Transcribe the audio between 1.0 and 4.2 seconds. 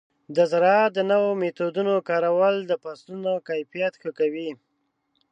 نوو میتودونو کارول د فصلونو کیفیت ښه